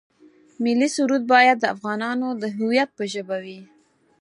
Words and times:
ملي 0.63 0.87
سرود 0.95 1.23
باید 1.33 1.57
د 1.59 1.65
افغانانو 1.75 2.27
د 2.41 2.43
هویت 2.57 2.89
په 2.97 3.03
ژبه 3.13 3.37
وي. 3.45 3.59